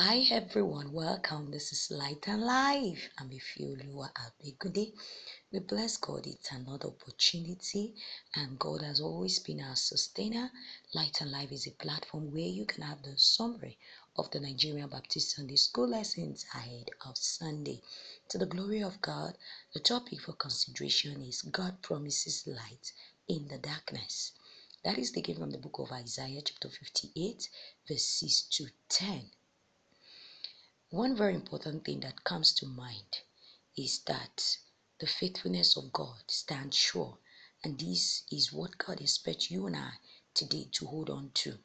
Hi 0.00 0.28
everyone, 0.30 0.92
welcome. 0.92 1.50
This 1.50 1.72
is 1.72 1.90
Light 1.90 2.28
and 2.28 2.42
Life. 2.42 3.10
I'm 3.18 3.30
Ifiolua 3.30 4.12
Abigude. 4.14 4.92
We 5.50 5.58
bless 5.58 5.96
God. 5.96 6.24
It's 6.24 6.52
another 6.52 6.86
opportunity, 6.86 7.96
and 8.36 8.60
God 8.60 8.82
has 8.82 9.00
always 9.00 9.40
been 9.40 9.60
our 9.60 9.74
sustainer. 9.74 10.52
Light 10.94 11.20
and 11.20 11.32
Life 11.32 11.50
is 11.50 11.66
a 11.66 11.72
platform 11.72 12.30
where 12.30 12.46
you 12.46 12.64
can 12.64 12.84
have 12.84 13.02
the 13.02 13.18
summary 13.18 13.76
of 14.14 14.30
the 14.30 14.38
Nigerian 14.38 14.88
Baptist 14.88 15.34
Sunday 15.34 15.56
School 15.56 15.88
lessons 15.88 16.46
ahead 16.54 16.90
of 17.04 17.18
Sunday. 17.18 17.82
To 18.28 18.38
the 18.38 18.46
glory 18.46 18.84
of 18.84 19.00
God, 19.00 19.36
the 19.74 19.80
topic 19.80 20.20
for 20.20 20.34
consideration 20.34 21.20
is 21.22 21.42
God 21.42 21.82
promises 21.82 22.46
light 22.46 22.92
in 23.26 23.48
the 23.48 23.58
darkness. 23.58 24.30
That 24.84 24.96
is 24.96 25.10
taken 25.10 25.34
from 25.34 25.50
the 25.50 25.58
book 25.58 25.80
of 25.80 25.90
Isaiah, 25.90 26.42
chapter 26.44 26.68
58, 26.68 27.48
verses 27.88 28.42
2 28.42 28.68
10. 28.90 29.32
One 30.90 31.14
very 31.14 31.34
important 31.34 31.84
thing 31.84 32.00
that 32.00 32.24
comes 32.24 32.54
to 32.54 32.66
mind 32.66 33.18
is 33.76 33.98
that 34.06 34.56
the 34.98 35.06
faithfulness 35.06 35.76
of 35.76 35.92
God 35.92 36.22
stands 36.28 36.78
sure. 36.78 37.18
And 37.62 37.78
this 37.78 38.22
is 38.32 38.54
what 38.54 38.78
God 38.78 39.02
expects 39.02 39.50
you 39.50 39.66
and 39.66 39.76
I 39.76 39.98
today 40.32 40.66
to 40.72 40.86
hold 40.86 41.10
on 41.10 41.32
to 41.34 41.58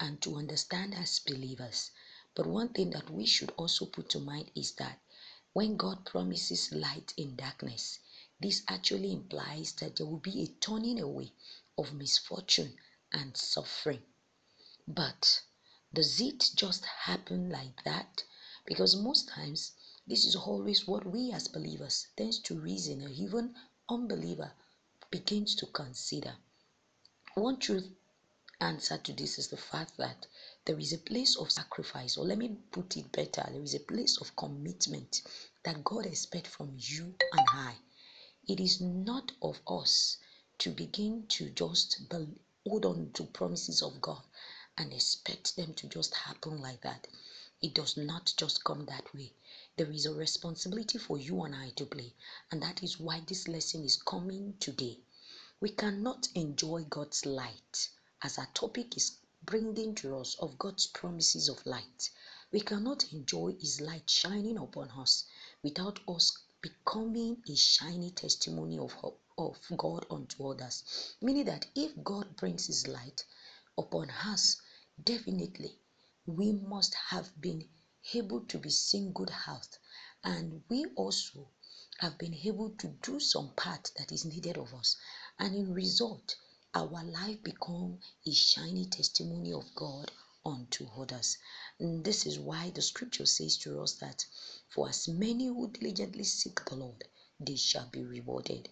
and 0.00 0.20
to 0.22 0.34
understand 0.34 0.92
as 0.96 1.20
believers. 1.20 1.92
But 2.34 2.48
one 2.48 2.70
thing 2.70 2.90
that 2.90 3.10
we 3.10 3.26
should 3.26 3.52
also 3.56 3.86
put 3.86 4.10
to 4.10 4.18
mind 4.18 4.50
is 4.56 4.72
that 4.72 4.98
when 5.52 5.76
God 5.76 6.04
promises 6.04 6.72
light 6.72 7.14
in 7.16 7.36
darkness, 7.36 8.00
this 8.40 8.62
actually 8.66 9.12
implies 9.12 9.74
that 9.74 9.94
there 9.94 10.06
will 10.06 10.18
be 10.18 10.42
a 10.42 10.48
turning 10.48 10.98
away 10.98 11.32
of 11.78 11.92
misfortune 11.92 12.76
and 13.12 13.36
suffering. 13.36 14.02
But 14.88 15.42
does 15.92 16.20
it 16.20 16.50
just 16.56 16.84
happen 16.84 17.50
like 17.50 17.84
that? 17.84 18.24
Because 18.66 18.96
most 18.96 19.28
times, 19.28 19.72
this 20.06 20.24
is 20.24 20.36
always 20.36 20.86
what 20.86 21.06
we 21.06 21.32
as 21.32 21.48
believers 21.48 22.06
tends 22.16 22.38
to 22.40 22.58
reason 22.58 23.02
or 23.02 23.08
even 23.08 23.54
unbeliever 23.88 24.52
begins 25.10 25.54
to 25.56 25.66
consider. 25.66 26.34
One 27.34 27.58
truth 27.58 27.86
answer 28.60 28.96
to 28.96 29.12
this 29.12 29.38
is 29.38 29.48
the 29.48 29.56
fact 29.56 29.96
that 29.98 30.26
there 30.64 30.78
is 30.78 30.92
a 30.92 30.98
place 30.98 31.36
of 31.36 31.52
sacrifice, 31.52 32.16
or 32.16 32.24
let 32.24 32.38
me 32.38 32.56
put 32.70 32.96
it 32.96 33.12
better, 33.12 33.44
there 33.50 33.62
is 33.62 33.74
a 33.74 33.80
place 33.80 34.16
of 34.18 34.34
commitment 34.36 35.22
that 35.64 35.84
God 35.84 36.06
expects 36.06 36.48
from 36.50 36.74
you 36.78 37.14
and 37.32 37.46
I. 37.48 37.74
It 38.48 38.60
is 38.60 38.80
not 38.80 39.32
of 39.42 39.60
us 39.66 40.16
to 40.58 40.70
begin 40.70 41.26
to 41.28 41.50
just 41.50 42.00
hold 42.66 42.84
on 42.86 43.10
to 43.14 43.24
promises 43.24 43.82
of 43.82 44.00
God 44.00 44.22
and 44.78 44.92
expect 44.92 45.56
them 45.56 45.74
to 45.74 45.86
just 45.88 46.14
happen 46.14 46.60
like 46.60 46.80
that. 46.82 47.06
It 47.64 47.72
does 47.72 47.96
not 47.96 48.34
just 48.36 48.62
come 48.62 48.84
that 48.84 49.14
way. 49.14 49.32
There 49.78 49.90
is 49.90 50.04
a 50.04 50.12
responsibility 50.12 50.98
for 50.98 51.16
you 51.16 51.44
and 51.44 51.56
I 51.56 51.70
to 51.76 51.86
play, 51.86 52.12
and 52.50 52.62
that 52.62 52.82
is 52.82 53.00
why 53.00 53.20
this 53.20 53.48
lesson 53.48 53.84
is 53.84 53.96
coming 53.96 54.58
today. 54.60 55.00
We 55.60 55.70
cannot 55.70 56.28
enjoy 56.34 56.84
God's 56.84 57.24
light 57.24 57.88
as 58.20 58.36
our 58.36 58.48
topic 58.52 58.98
is 58.98 59.16
bringing 59.44 59.94
to 59.94 60.18
us 60.18 60.34
of 60.34 60.58
God's 60.58 60.88
promises 60.88 61.48
of 61.48 61.64
light. 61.64 62.10
We 62.52 62.60
cannot 62.60 63.10
enjoy 63.14 63.54
His 63.54 63.80
light 63.80 64.10
shining 64.10 64.58
upon 64.58 64.90
us 64.90 65.24
without 65.62 66.00
us 66.06 66.36
becoming 66.60 67.42
a 67.48 67.54
shiny 67.54 68.10
testimony 68.10 68.78
of, 68.78 68.94
of 69.38 69.58
God 69.74 70.04
unto 70.10 70.50
others. 70.50 71.14
Meaning 71.22 71.46
that 71.46 71.64
if 71.74 71.92
God 72.04 72.36
brings 72.36 72.66
His 72.66 72.86
light 72.86 73.24
upon 73.78 74.10
us, 74.10 74.60
definitely 75.02 75.78
we 76.26 76.52
must 76.52 76.94
have 76.94 77.30
been 77.40 77.68
able 78.14 78.40
to 78.46 78.58
be 78.58 78.70
seen 78.70 79.12
good 79.12 79.30
health. 79.30 79.78
And 80.22 80.62
we 80.68 80.86
also 80.96 81.50
have 81.98 82.16
been 82.18 82.34
able 82.34 82.70
to 82.78 82.88
do 83.02 83.20
some 83.20 83.52
part 83.54 83.90
that 83.98 84.10
is 84.10 84.24
needed 84.24 84.56
of 84.56 84.72
us. 84.74 84.96
And 85.38 85.54
in 85.54 85.74
result 85.74 86.36
our 86.74 87.04
life 87.04 87.42
become 87.42 88.00
a 88.26 88.32
shiny 88.32 88.86
testimony 88.86 89.52
of 89.52 89.74
god 89.74 90.10
unto 90.44 90.88
others. 90.96 91.36
And 91.78 92.04
this 92.04 92.26
is 92.26 92.38
why 92.38 92.70
the 92.70 92.82
scripture 92.82 93.26
says 93.26 93.56
to 93.58 93.80
us 93.80 93.94
that 93.94 94.24
for 94.68 94.88
as 94.88 95.06
many 95.06 95.46
who 95.46 95.70
diligently 95.70 96.24
seek 96.24 96.64
the 96.64 96.76
lord 96.76 97.04
they 97.38 97.56
shall 97.56 97.88
be 97.90 98.02
rewarded. 98.02 98.68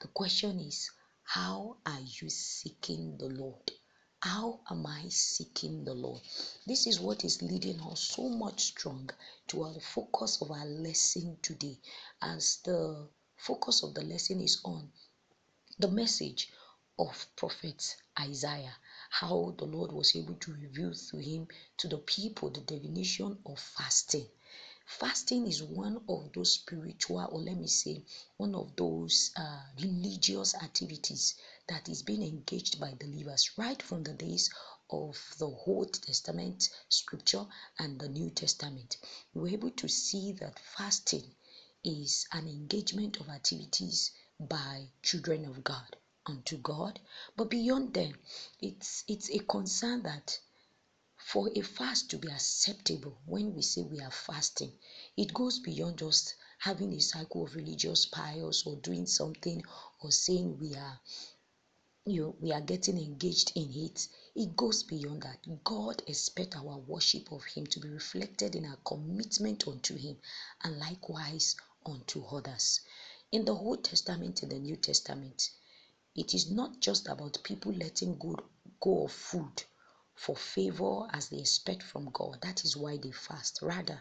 The 0.00 0.08
question 0.08 0.60
is 0.60 0.90
how 1.22 1.78
are 1.86 2.00
you 2.00 2.28
seeking 2.30 3.16
the 3.16 3.28
lord 3.28 3.70
how 4.26 4.58
am 4.68 4.84
I 4.84 5.08
seeking 5.08 5.84
the 5.84 5.94
Lord? 5.94 6.20
This 6.66 6.88
is 6.88 6.98
what 6.98 7.24
is 7.24 7.42
leading 7.42 7.80
us 7.82 8.00
so 8.00 8.28
much 8.28 8.60
strong 8.60 9.08
to 9.46 9.62
our 9.62 9.78
focus 9.80 10.42
of 10.42 10.50
our 10.50 10.66
lesson 10.66 11.38
today. 11.42 11.78
As 12.20 12.56
the 12.64 13.08
focus 13.36 13.84
of 13.84 13.94
the 13.94 14.02
lesson 14.02 14.40
is 14.40 14.60
on 14.64 14.90
the 15.78 15.86
message 15.86 16.50
of 16.98 17.26
prophet 17.36 17.96
Isaiah, 18.18 18.76
how 19.10 19.54
the 19.58 19.64
Lord 19.64 19.92
was 19.92 20.16
able 20.16 20.34
to 20.34 20.52
reveal 20.54 20.92
through 20.92 21.20
him 21.20 21.46
to 21.76 21.86
the 21.86 21.98
people 21.98 22.50
the 22.50 22.62
definition 22.62 23.38
of 23.46 23.60
fasting. 23.60 24.26
Fasting 24.86 25.46
is 25.46 25.62
one 25.62 26.02
of 26.08 26.32
those 26.32 26.54
spiritual, 26.54 27.28
or 27.30 27.40
let 27.40 27.56
me 27.56 27.68
say, 27.68 28.02
one 28.38 28.56
of 28.56 28.74
those 28.74 29.30
uh, 29.36 29.60
religious 29.80 30.54
activities 30.56 31.36
that 31.68 31.88
is 31.88 32.02
being 32.02 32.22
engaged 32.22 32.78
by 32.78 32.94
believers 32.94 33.58
right 33.58 33.82
from 33.82 34.02
the 34.04 34.12
days 34.12 34.50
of 34.90 35.18
the 35.38 35.48
Old 35.48 35.92
Testament 35.94 36.70
scripture 36.88 37.44
and 37.78 37.98
the 37.98 38.08
New 38.08 38.30
Testament. 38.30 38.98
We're 39.34 39.54
able 39.54 39.70
to 39.72 39.88
see 39.88 40.32
that 40.40 40.58
fasting 40.58 41.34
is 41.82 42.26
an 42.32 42.46
engagement 42.48 43.18
of 43.20 43.28
activities 43.28 44.12
by 44.38 44.88
children 45.02 45.44
of 45.44 45.64
God 45.64 45.96
unto 46.24 46.56
God. 46.58 47.00
But 47.36 47.50
beyond 47.50 47.94
them, 47.94 48.14
it's 48.60 49.02
it's 49.08 49.30
a 49.30 49.38
concern 49.40 50.02
that 50.02 50.38
for 51.16 51.50
a 51.56 51.62
fast 51.62 52.10
to 52.10 52.18
be 52.18 52.28
acceptable 52.28 53.18
when 53.26 53.54
we 53.54 53.62
say 53.62 53.82
we 53.82 54.00
are 54.00 54.10
fasting, 54.10 54.72
it 55.16 55.34
goes 55.34 55.58
beyond 55.58 55.98
just 55.98 56.34
having 56.58 56.92
a 56.92 57.00
cycle 57.00 57.44
of 57.44 57.54
religious 57.54 58.06
pious 58.06 58.64
or 58.66 58.76
doing 58.76 59.06
something 59.06 59.62
or 60.00 60.12
saying 60.12 60.58
we 60.58 60.74
are 60.76 61.00
you 62.08 62.36
we 62.40 62.52
are 62.52 62.60
getting 62.60 62.98
engaged 62.98 63.50
in 63.56 63.68
it. 63.74 64.06
It 64.36 64.56
goes 64.56 64.84
beyond 64.84 65.22
that. 65.22 65.64
God 65.64 66.02
expects 66.06 66.56
our 66.56 66.78
worship 66.78 67.32
of 67.32 67.44
Him 67.44 67.66
to 67.66 67.80
be 67.80 67.88
reflected 67.88 68.54
in 68.54 68.64
our 68.64 68.76
commitment 68.84 69.66
unto 69.66 69.96
Him 69.96 70.16
and 70.62 70.78
likewise 70.78 71.56
unto 71.84 72.24
others. 72.26 72.80
In 73.32 73.44
the 73.44 73.52
Old 73.54 73.82
Testament 73.82 74.42
and 74.42 74.52
the 74.52 74.58
New 74.58 74.76
Testament, 74.76 75.50
it 76.14 76.32
is 76.32 76.48
not 76.48 76.78
just 76.78 77.08
about 77.08 77.42
people 77.42 77.72
letting 77.72 78.16
go, 78.18 78.36
go 78.80 79.04
of 79.04 79.12
food 79.12 79.64
for 80.14 80.36
favor 80.36 81.08
as 81.12 81.28
they 81.28 81.38
expect 81.38 81.82
from 81.82 82.10
God. 82.12 82.38
That 82.40 82.64
is 82.64 82.76
why 82.76 82.98
they 82.98 83.10
fast. 83.10 83.58
Rather, 83.62 84.00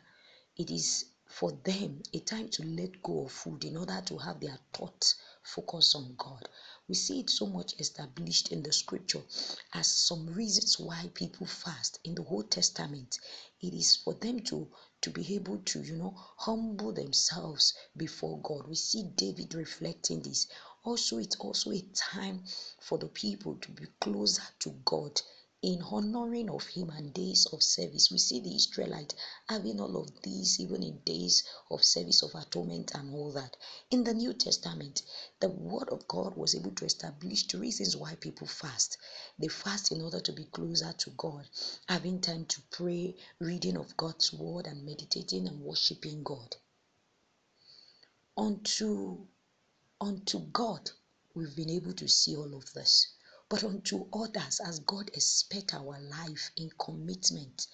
it 0.57 0.69
is 0.69 1.05
for 1.27 1.51
them 1.63 2.03
a 2.13 2.19
time 2.19 2.49
to 2.49 2.63
let 2.63 3.01
go 3.01 3.25
of 3.25 3.31
food 3.31 3.65
in 3.65 3.77
order 3.77 3.99
to 4.05 4.17
have 4.19 4.39
their 4.39 4.59
thoughts 4.73 5.15
focus 5.45 5.95
on 5.95 6.15
God. 6.17 6.49
We 6.87 6.95
see 6.95 7.19
it 7.21 7.29
so 7.29 7.45
much 7.45 7.79
established 7.79 8.51
in 8.51 8.63
the 8.63 8.73
scripture 8.73 9.21
as 9.73 9.87
some 9.87 10.27
reasons 10.33 10.79
why 10.79 11.09
people 11.13 11.45
fast 11.45 11.99
in 12.03 12.15
the 12.15 12.25
Old 12.25 12.51
Testament. 12.51 13.19
It 13.61 13.73
is 13.73 13.95
for 13.95 14.13
them 14.15 14.41
to 14.41 14.67
to 15.01 15.09
be 15.11 15.35
able 15.35 15.59
to, 15.59 15.81
you 15.81 15.95
know, 15.97 16.15
humble 16.37 16.91
themselves 16.91 17.73
before 17.95 18.39
God. 18.41 18.67
We 18.67 18.75
see 18.75 19.03
David 19.03 19.53
reflecting 19.53 20.21
this. 20.21 20.47
Also, 20.83 21.19
it's 21.19 21.35
also 21.35 21.71
a 21.71 21.81
time 21.93 22.43
for 22.79 22.97
the 22.97 23.07
people 23.07 23.55
to 23.57 23.71
be 23.71 23.85
closer 24.01 24.43
to 24.59 24.69
God 24.83 25.21
in 25.65 25.81
honoring 25.81 26.47
of 26.51 26.63
him 26.67 26.91
and 26.91 27.11
days 27.11 27.47
of 27.47 27.63
service. 27.63 28.11
We 28.11 28.19
see 28.19 28.39
the 28.39 28.55
Israelite 28.55 29.15
having 29.49 29.81
all 29.81 29.97
of 29.97 30.21
these 30.21 30.59
even 30.59 30.83
in 30.83 30.99
days 30.99 31.43
of 31.71 31.83
service 31.83 32.21
of 32.21 32.35
atonement 32.35 32.91
and 32.93 33.11
all 33.11 33.31
that. 33.31 33.57
In 33.89 34.03
the 34.03 34.13
New 34.13 34.33
Testament, 34.33 35.01
the 35.39 35.49
word 35.49 35.89
of 35.89 36.07
God 36.07 36.37
was 36.37 36.53
able 36.53 36.69
to 36.73 36.85
establish 36.85 37.47
the 37.47 37.57
reasons 37.57 37.97
why 37.97 38.13
people 38.13 38.45
fast. 38.45 38.99
They 39.39 39.47
fast 39.47 39.91
in 39.91 40.03
order 40.03 40.19
to 40.19 40.31
be 40.33 40.43
closer 40.43 40.93
to 40.93 41.09
God, 41.17 41.49
having 41.89 42.21
time 42.21 42.45
to 42.45 42.61
pray, 42.69 43.15
reading 43.39 43.75
of 43.75 43.97
God's 43.97 44.31
word, 44.31 44.67
and 44.67 44.85
meditating 44.85 45.47
and 45.47 45.61
worshiping 45.61 46.21
God. 46.21 46.55
Unto, 48.37 49.25
unto 49.99 50.41
God, 50.41 50.91
we've 51.33 51.55
been 51.55 51.71
able 51.71 51.93
to 51.93 52.07
see 52.07 52.35
all 52.35 52.53
of 52.53 52.71
this 52.73 53.14
but 53.47 53.63
unto 53.63 54.07
others 54.11 54.59
as 54.59 54.79
God 54.79 55.09
expects 55.13 55.73
our 55.73 55.99
life 55.99 56.51
in 56.57 56.69
commitment 56.79 57.67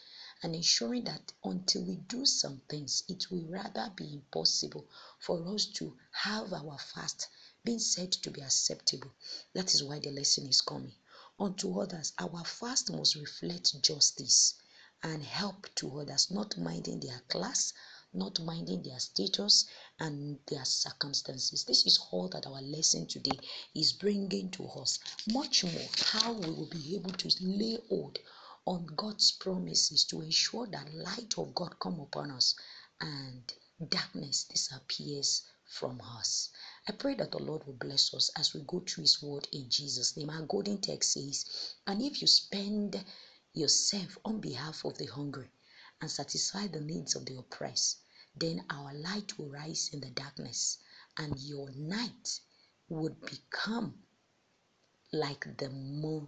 and 0.44 0.56
ensuring 0.56 1.04
that 1.06 1.32
until 1.44 1.84
we 1.84 1.96
do 1.96 2.26
some 2.26 2.62
things, 2.68 3.04
it 3.08 3.30
will 3.32 3.46
rather 3.48 3.92
be 3.96 4.14
impossible 4.14 4.86
for 5.20 5.48
us 5.54 5.68
to 5.68 5.96
have 6.12 6.52
our 6.52 6.78
fast 6.78 7.28
being 7.64 7.80
said 7.80 8.12
to 8.12 8.32
be 8.32 8.42
acceptable. 8.42 9.12
That 9.54 9.74
is 9.74 9.84
why 9.84 10.00
the 10.00 10.12
lesson 10.12 10.48
is 10.48 10.62
coming. 10.62 10.96
Unto 11.40 11.80
others, 11.80 12.14
our 12.18 12.44
fast 12.44 12.92
must 12.92 13.16
reflect 13.16 13.82
justice 13.82 14.56
and 15.04 15.24
help 15.24 15.68
to 15.76 16.00
others, 16.00 16.30
not 16.32 16.58
minding 16.58 17.00
their 17.00 17.22
class, 17.28 17.74
not 18.14 18.40
minding 18.40 18.84
their 18.84 19.00
status 19.00 19.66
and 20.02 20.40
their 20.48 20.66
circumstances. 20.66 21.64
This 21.64 21.86
is 21.86 22.08
all 22.12 22.28
that 22.30 22.48
our 22.48 22.62
lesson 22.64 23.06
today 23.06 23.38
is 23.76 23.94
bringing 23.94 24.50
to 24.52 24.66
us. 24.66 25.00
Much 25.32 25.64
more, 25.64 25.90
how 26.06 26.34
we 26.34 26.50
will 26.50 26.70
be 26.72 26.96
able 26.96 27.12
to 27.12 27.30
lay 27.40 27.78
hold 27.88 28.18
on 28.66 28.88
God's 28.96 29.32
promises 29.32 30.04
to 30.06 30.22
ensure 30.22 30.66
that 30.68 30.92
light 30.94 31.38
of 31.38 31.54
God 31.54 31.80
come 31.80 32.00
upon 32.00 32.32
us 32.32 32.56
and 33.00 33.54
darkness 33.90 34.46
disappears 34.46 35.44
from 35.66 36.02
us. 36.02 36.50
I 36.90 36.94
pray 36.94 37.14
that 37.16 37.32
the 37.32 37.44
Lord 37.44 37.66
will 37.68 37.74
bless 37.74 38.12
us 38.16 38.32
as 38.38 38.56
we 38.56 38.62
go 38.62 38.80
through 38.80 39.04
His 39.04 39.22
word 39.22 39.48
in 39.54 39.70
Jesus' 39.70 40.18
name. 40.18 40.32
Our 40.32 40.42
golden 40.48 40.82
text 40.82 41.14
says, 41.14 41.46
And 41.86 42.02
if 42.02 42.22
you 42.22 42.28
spend 42.28 43.04
yourself 43.54 44.18
on 44.26 44.42
behalf 44.42 44.84
of 44.84 44.98
the 44.98 45.06
hungry 45.06 45.50
and 46.02 46.10
satisfy 46.10 46.68
the 46.68 46.82
needs 46.82 47.16
of 47.16 47.26
the 47.26 47.38
oppressed, 47.38 48.00
then 48.36 48.64
our 48.70 48.94
light 48.94 49.38
will 49.38 49.50
rise 49.50 49.90
in 49.94 50.00
the 50.00 50.10
darkness 50.12 50.78
and 51.18 51.38
your 51.40 51.70
night 51.72 52.40
would 52.90 53.20
become 53.22 53.94
like 55.12 55.58
the 55.58 55.70
moon 55.70 56.28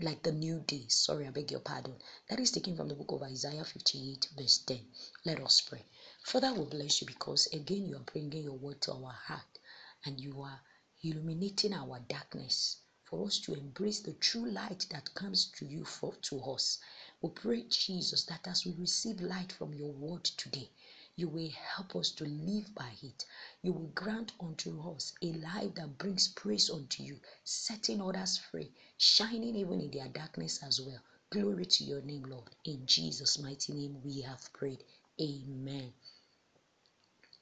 like 0.00 0.22
the 0.22 0.32
new 0.32 0.60
day. 0.60 0.86
Sorry, 0.88 1.26
I 1.26 1.30
beg 1.30 1.50
your 1.50 1.60
pardon. 1.60 1.94
That 2.28 2.40
is 2.40 2.50
taken 2.50 2.76
from 2.76 2.88
the 2.88 2.94
book 2.94 3.12
of 3.12 3.22
Isaiah 3.22 3.64
58, 3.64 4.28
verse 4.36 4.58
10. 4.58 4.80
Let 5.26 5.40
us 5.40 5.60
pray. 5.60 5.84
Father, 6.24 6.54
we 6.54 6.64
bless 6.64 7.00
you 7.00 7.06
because 7.06 7.46
again 7.52 7.86
you 7.86 7.96
are 7.96 8.12
bringing 8.12 8.42
your 8.42 8.56
word 8.56 8.80
to 8.82 8.92
our 8.94 9.12
heart 9.12 9.58
and 10.06 10.18
you 10.18 10.40
are 10.40 10.60
illuminating 11.02 11.74
our 11.74 12.00
darkness 12.08 12.78
for 13.04 13.26
us 13.26 13.38
to 13.40 13.52
embrace 13.54 14.00
the 14.00 14.14
true 14.14 14.50
light 14.50 14.86
that 14.90 15.12
comes 15.14 15.46
to 15.58 15.66
you 15.66 15.84
for 15.84 16.14
to 16.22 16.40
us. 16.42 16.78
We 17.20 17.30
pray, 17.30 17.64
Jesus, 17.64 18.24
that 18.24 18.46
as 18.48 18.64
we 18.64 18.72
receive 18.72 19.20
light 19.20 19.52
from 19.52 19.74
your 19.74 19.92
word 19.92 20.24
today, 20.24 20.70
you 21.16 21.28
will 21.28 21.50
help 21.50 21.96
us 21.96 22.10
to 22.12 22.24
live 22.24 22.74
by 22.74 22.90
it. 23.02 23.24
You 23.62 23.72
will 23.72 23.90
grant 23.94 24.32
unto 24.40 24.90
us 24.90 25.12
a 25.22 25.32
life 25.32 25.74
that 25.74 25.98
brings 25.98 26.28
praise 26.28 26.70
unto 26.70 27.02
you, 27.02 27.20
setting 27.44 28.00
others 28.00 28.38
free, 28.38 28.72
shining 28.96 29.56
even 29.56 29.80
in 29.80 29.90
their 29.90 30.08
darkness 30.08 30.62
as 30.62 30.80
well. 30.80 31.00
Glory 31.30 31.66
to 31.66 31.84
your 31.84 32.02
name, 32.02 32.24
Lord. 32.24 32.50
In 32.64 32.86
Jesus' 32.86 33.38
mighty 33.38 33.72
name 33.72 34.00
we 34.02 34.22
have 34.22 34.52
prayed. 34.52 34.82
Amen. 35.20 35.92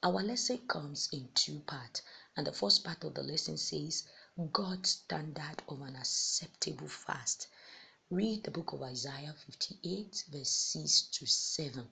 Our 0.01 0.23
lesson 0.23 0.59
comes 0.67 1.09
in 1.11 1.27
two 1.33 1.59
parts, 1.67 2.01
and 2.37 2.47
the 2.47 2.53
first 2.53 2.83
part 2.83 3.03
of 3.03 3.13
the 3.15 3.23
lesson 3.23 3.57
says 3.57 4.03
God's 4.53 4.91
standard 4.91 5.61
of 5.67 5.81
an 5.81 5.95
acceptable 5.95 6.87
fast. 6.87 7.47
Read 8.11 8.43
the 8.43 8.49
book 8.49 8.73
of 8.73 8.81
Isaiah 8.81 9.35
58, 9.45 10.23
verse 10.31 10.49
6 10.49 11.01
to 11.11 11.27
7. 11.27 11.87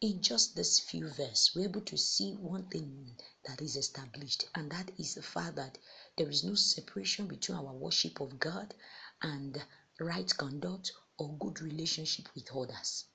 In 0.00 0.22
just 0.22 0.54
this 0.54 0.78
few 0.78 1.08
verses, 1.08 1.56
we're 1.56 1.64
able 1.64 1.80
to 1.80 1.96
see 1.98 2.34
one 2.34 2.68
thing 2.68 3.16
that 3.44 3.60
is 3.60 3.74
established, 3.74 4.44
and 4.54 4.70
that 4.70 4.92
is 4.96 5.16
the 5.16 5.22
fact 5.22 5.56
that 5.56 5.76
there 6.16 6.30
is 6.30 6.44
no 6.44 6.54
separation 6.54 7.26
between 7.26 7.58
our 7.58 7.72
worship 7.72 8.20
of 8.20 8.38
God 8.38 8.76
and 9.22 9.60
right 9.98 10.36
conduct 10.36 10.92
or 11.18 11.36
good 11.36 11.60
relationship 11.60 12.28
with 12.36 12.54
others. 12.54 13.06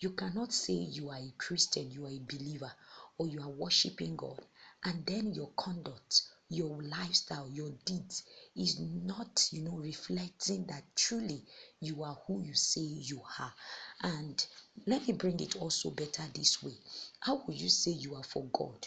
You 0.00 0.12
cannot 0.12 0.54
say 0.54 0.72
you 0.72 1.10
are 1.10 1.18
a 1.18 1.34
Christian, 1.36 1.90
you 1.90 2.06
are 2.06 2.10
a 2.10 2.20
believer, 2.20 2.72
or 3.18 3.28
you 3.28 3.42
are 3.42 3.50
worshiping 3.50 4.16
God, 4.16 4.42
and 4.82 5.04
then 5.04 5.34
your 5.34 5.50
conduct 5.58 6.22
your 6.52 6.82
lifestyle, 6.82 7.48
your 7.48 7.70
deeds 7.84 8.22
is 8.54 8.78
not, 8.78 9.48
you 9.50 9.62
know, 9.62 9.76
reflecting 9.78 10.66
that 10.66 10.84
truly 10.94 11.42
you 11.80 12.02
are 12.02 12.18
who 12.26 12.42
you 12.42 12.54
say 12.54 12.80
you 12.80 13.22
are. 13.40 13.54
And 14.02 14.46
let 14.86 15.06
me 15.06 15.14
bring 15.14 15.40
it 15.40 15.56
also 15.56 15.90
better 15.90 16.22
this 16.34 16.62
way. 16.62 16.76
How 17.20 17.42
would 17.46 17.60
you 17.60 17.68
say 17.68 17.92
you 17.92 18.14
are 18.16 18.24
for 18.24 18.44
God? 18.52 18.86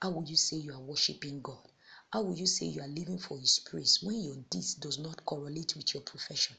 How 0.00 0.10
would 0.10 0.28
you 0.28 0.36
say 0.36 0.56
you 0.56 0.72
are 0.72 0.80
worshiping 0.80 1.42
God? 1.42 1.68
How 2.12 2.22
would 2.22 2.38
you 2.38 2.46
say 2.46 2.66
you 2.66 2.80
are 2.82 2.88
living 2.88 3.18
for 3.18 3.38
His 3.38 3.58
praise 3.58 4.02
when 4.02 4.20
your 4.20 4.36
deeds 4.50 4.74
does 4.74 4.98
not 4.98 5.24
correlate 5.24 5.76
with 5.76 5.94
your 5.94 6.02
profession? 6.02 6.56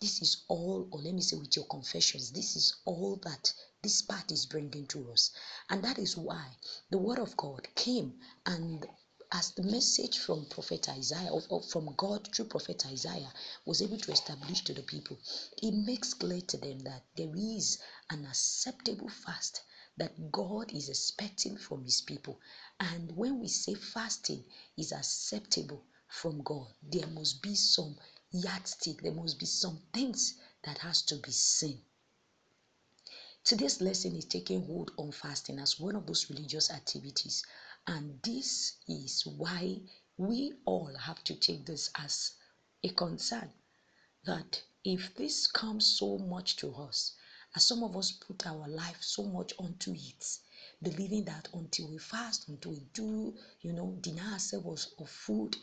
This 0.00 0.22
is 0.22 0.44
all, 0.48 0.88
or 0.90 1.00
let 1.00 1.12
me 1.12 1.20
say 1.20 1.36
with 1.36 1.54
your 1.56 1.66
confessions, 1.66 2.30
this 2.30 2.56
is 2.56 2.76
all 2.86 3.16
that 3.22 3.52
this 3.82 4.00
part 4.00 4.32
is 4.32 4.46
bringing 4.46 4.86
to 4.86 5.12
us. 5.12 5.30
And 5.68 5.84
that 5.84 5.98
is 5.98 6.16
why 6.16 6.56
the 6.90 6.98
word 6.98 7.18
of 7.18 7.36
God 7.36 7.68
came 7.74 8.18
and 8.46 8.86
as 9.32 9.52
the 9.52 9.62
message 9.62 10.18
from 10.18 10.44
prophet 10.46 10.88
Isaiah 10.88 11.30
or, 11.30 11.62
from 11.62 11.94
God 11.96 12.28
through 12.34 12.46
prophet 12.46 12.84
Isaiah 12.86 13.32
was 13.64 13.80
able 13.80 13.98
to 13.98 14.12
establish 14.12 14.62
to 14.64 14.74
the 14.74 14.82
people, 14.82 15.18
it 15.62 15.72
makes 15.72 16.14
clear 16.14 16.40
to 16.40 16.56
them 16.56 16.80
that 16.80 17.04
there 17.16 17.32
is 17.36 17.78
an 18.10 18.26
acceptable 18.26 19.08
fast 19.08 19.62
that 19.96 20.32
God 20.32 20.72
is 20.72 20.88
expecting 20.88 21.56
from 21.56 21.84
his 21.84 22.00
people. 22.00 22.40
And 22.80 23.16
when 23.16 23.38
we 23.38 23.46
say 23.48 23.74
fasting 23.74 24.44
is 24.76 24.92
acceptable 24.92 25.84
from 26.08 26.42
God, 26.42 26.66
there 26.82 27.06
must 27.06 27.40
be 27.40 27.54
some 27.54 27.96
yardstick, 28.32 29.02
there 29.02 29.12
must 29.12 29.38
be 29.38 29.46
some 29.46 29.80
things 29.92 30.34
that 30.64 30.78
has 30.78 31.02
to 31.02 31.16
be 31.16 31.30
seen. 31.30 31.80
Today's 33.44 33.80
lesson 33.80 34.16
is 34.16 34.26
taking 34.26 34.66
hold 34.66 34.90
on 34.96 35.12
fasting 35.12 35.58
as 35.58 35.80
one 35.80 35.96
of 35.96 36.06
those 36.06 36.28
religious 36.30 36.70
activities 36.70 37.42
and 37.90 38.22
this 38.22 38.76
is 38.86 39.26
why 39.26 39.76
we 40.16 40.52
all 40.64 40.94
have 40.96 41.24
to 41.24 41.34
take 41.34 41.66
this 41.66 41.90
as 41.96 42.34
a 42.84 42.88
concern 42.90 43.50
that 44.24 44.62
if 44.84 45.12
this 45.16 45.48
comes 45.48 45.86
so 45.98 46.16
much 46.16 46.54
to 46.54 46.72
us, 46.72 47.16
as 47.56 47.66
some 47.66 47.82
of 47.82 47.96
us 47.96 48.12
put 48.12 48.46
our 48.46 48.68
life 48.68 48.98
so 49.02 49.24
much 49.24 49.52
onto 49.58 49.92
it, 49.92 50.24
believing 50.80 51.24
that 51.24 51.48
until 51.52 51.90
we 51.90 51.98
fast, 51.98 52.48
until 52.48 52.70
we 52.70 52.80
do, 52.94 53.34
you 53.60 53.72
know, 53.72 53.98
deny 54.00 54.34
ourselves 54.34 54.94
of 55.00 55.10
food, 55.10 55.56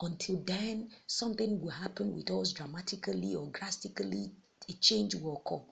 until 0.00 0.42
then 0.42 0.90
something 1.06 1.60
will 1.60 1.70
happen 1.70 2.12
with 2.12 2.28
us 2.32 2.50
dramatically 2.50 3.36
or 3.36 3.46
drastically, 3.50 4.32
a 4.68 4.72
change 4.72 5.14
will 5.14 5.36
occur. 5.36 5.64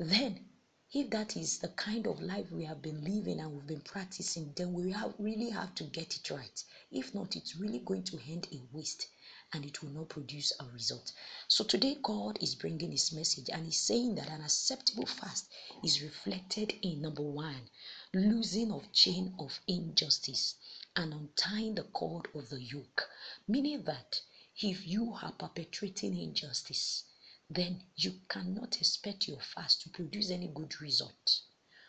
Then 0.00 0.44
if 0.92 1.10
that 1.10 1.36
is 1.36 1.58
the 1.58 1.68
kind 1.68 2.06
of 2.06 2.22
life 2.22 2.50
we 2.50 2.64
have 2.64 2.80
been 2.80 3.02
living 3.02 3.40
and 3.40 3.52
we've 3.52 3.66
been 3.66 3.80
practicing, 3.80 4.52
then 4.56 4.72
we 4.72 4.92
have, 4.92 5.14
really 5.18 5.50
have 5.50 5.74
to 5.74 5.84
get 5.84 6.16
it 6.16 6.30
right. 6.30 6.64
If 6.92 7.12
not, 7.14 7.34
it's 7.34 7.56
really 7.56 7.80
going 7.80 8.04
to 8.04 8.20
end 8.28 8.46
in 8.52 8.68
waste 8.72 9.08
and 9.52 9.64
it 9.64 9.82
will 9.82 9.90
not 9.90 10.08
produce 10.08 10.52
a 10.60 10.64
result. 10.66 11.12
So 11.48 11.64
today, 11.64 11.98
God 12.02 12.38
is 12.40 12.54
bringing 12.54 12.92
His 12.92 13.12
message 13.12 13.50
and 13.52 13.64
He's 13.64 13.80
saying 13.80 14.14
that 14.14 14.28
an 14.28 14.42
acceptable 14.42 15.06
fast 15.06 15.46
is 15.84 16.02
reflected 16.02 16.74
in 16.82 17.02
number 17.02 17.22
one, 17.22 17.68
losing 18.14 18.70
of 18.70 18.92
chain 18.92 19.34
of 19.38 19.58
injustice 19.66 20.54
and 20.94 21.12
untying 21.12 21.74
the 21.74 21.84
cord 21.84 22.28
of 22.34 22.48
the 22.48 22.62
yoke, 22.62 23.08
meaning 23.48 23.82
that 23.84 24.20
if 24.62 24.86
you 24.86 25.16
are 25.22 25.32
perpetrating 25.32 26.16
injustice, 26.16 27.04
then 27.48 27.82
you 27.94 28.20
cannot 28.28 28.76
expect 28.76 29.28
your 29.28 29.40
fast 29.40 29.82
to 29.82 29.90
produce 29.90 30.30
any 30.30 30.48
good 30.48 30.80
result. 30.80 31.40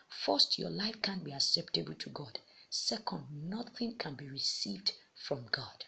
First, 0.08 0.58
your 0.58 0.70
life 0.70 1.02
can't 1.02 1.24
be 1.24 1.32
acceptable 1.32 1.94
to 1.94 2.10
God. 2.10 2.38
Second, 2.70 3.26
nothing 3.48 3.96
can 3.96 4.14
be 4.14 4.28
received 4.28 4.92
from 5.14 5.46
God. 5.50 5.84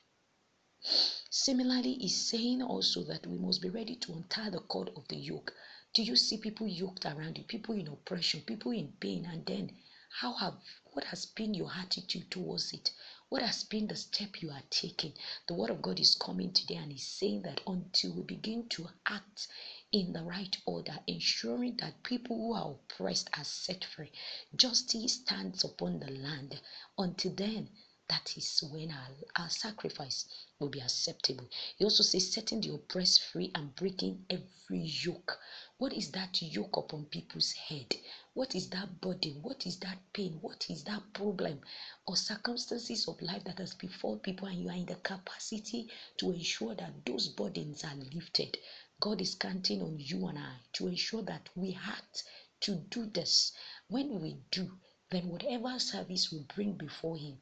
Similarly, 1.31 1.95
he's 1.95 2.29
saying 2.29 2.63
also 2.63 3.05
that 3.05 3.27
we 3.27 3.39
must 3.39 3.63
be 3.63 3.71
ready 3.71 3.97
to 3.97 4.13
untie 4.15 4.51
the 4.51 4.61
cord 4.61 4.91
of 4.97 5.07
the 5.09 5.17
yoke. 5.17 5.55
Do 5.93 6.03
you 6.03 6.17
see 6.17 6.39
people 6.39 6.67
yoked 6.67 7.07
around 7.07 7.39
you, 7.39 7.45
people 7.45 7.75
in 7.75 7.89
oppression, 7.89 8.43
people 8.43 8.73
in 8.73 8.93
pain, 9.01 9.27
and 9.27 9.45
then 9.47 9.77
how 10.21 10.33
have 10.35 10.55
what 10.93 11.05
has 11.05 11.25
been 11.27 11.55
your 11.55 11.71
attitude 11.73 12.31
towards 12.31 12.73
it? 12.73 12.91
What 13.29 13.43
has 13.43 13.63
been 13.63 13.87
the 13.87 13.95
step 13.95 14.43
you 14.43 14.51
are 14.51 14.63
taking? 14.71 15.13
The 15.47 15.55
word 15.55 15.71
of 15.71 15.83
God 15.83 16.01
is 16.01 16.17
coming 16.17 16.53
today 16.53 16.77
and 16.77 16.91
is 16.93 17.07
saying 17.07 17.43
that 17.43 17.61
until 17.67 18.13
we 18.15 18.23
begin 18.23 18.69
to 18.71 18.89
act 19.07 19.47
in 19.93 20.13
the 20.13 20.25
right 20.25 20.57
order, 20.67 20.99
ensuring 21.07 21.77
that 21.77 22.03
people 22.03 22.37
who 22.37 22.53
are 22.55 22.73
oppressed 22.73 23.31
are 23.39 23.45
set 23.45 23.85
free, 23.85 24.11
justice 24.57 25.15
stands 25.15 25.63
upon 25.63 26.01
the 26.01 26.11
land. 26.11 26.61
Until 26.99 27.33
then, 27.35 27.71
that 28.11 28.37
is 28.37 28.63
when 28.73 28.91
our, 28.91 29.09
our 29.45 29.49
sacrifice 29.49 30.27
will 30.59 30.69
be 30.69 30.81
acceptable. 30.81 31.49
He 31.77 31.85
also 31.85 32.03
says, 32.03 32.33
setting 32.33 32.61
the 32.61 32.75
oppressed 32.75 33.23
free 33.23 33.53
and 33.55 33.75
breaking 33.77 34.27
every 34.29 34.81
yoke. 34.81 35.39
What 35.79 35.93
is 35.93 36.11
that 36.11 36.43
yoke 36.43 36.77
upon 36.77 37.05
people's 37.07 37.53
head? 37.53 37.95
What 38.35 38.57
is 38.57 38.69
that 38.71 39.01
burden? 39.01 39.41
What 39.43 39.65
is 39.65 39.79
that 39.79 39.99
pain? 40.13 40.39
What 40.41 40.69
is 40.69 40.83
that 40.85 41.03
problem 41.15 41.61
or 42.07 42.17
circumstances 42.17 43.07
of 43.07 43.23
life 43.23 43.45
that 43.45 43.59
has 43.59 43.75
befall 43.75 44.19
people, 44.19 44.49
and 44.49 44.61
you 44.61 44.69
are 44.69 44.77
in 44.77 44.87
the 44.87 44.97
capacity 44.97 45.89
to 46.19 46.33
ensure 46.33 46.75
that 46.75 47.07
those 47.07 47.29
burdens 47.29 47.85
are 47.85 47.97
lifted? 48.13 48.59
God 48.99 49.21
is 49.21 49.37
counting 49.37 49.83
on 49.83 49.97
you 49.99 50.27
and 50.27 50.39
I 50.39 50.57
to 50.75 50.89
ensure 50.89 51.23
that 51.23 51.49
we 51.55 51.79
act 51.87 52.25
to 52.63 52.75
do 52.75 53.07
this. 53.07 53.53
When 53.89 54.21
we 54.21 54.37
do, 54.51 54.79
then 55.11 55.29
whatever 55.29 55.79
service 55.79 56.31
we 56.31 56.41
bring 56.55 56.75
before 56.75 57.17
Him, 57.17 57.41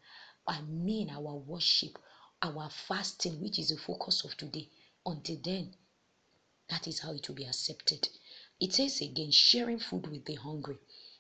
I 0.49 0.63
mean 0.63 1.11
our 1.11 1.35
worship, 1.35 1.99
our 2.41 2.71
fasting, 2.71 3.39
which 3.43 3.59
is 3.59 3.69
the 3.69 3.77
focus 3.77 4.25
of 4.25 4.35
today. 4.35 4.71
Until 5.05 5.37
then, 5.45 5.77
that 6.71 6.89
is 6.89 7.01
how 7.01 7.13
it 7.13 7.29
will 7.29 7.35
be 7.35 7.45
accepted. 7.45 8.09
It 8.59 8.73
says 8.73 9.03
again, 9.03 9.31
sharing 9.31 9.79
food 9.79 10.07
with 10.07 10.25
the 10.25 10.37
hungry, 10.37 10.79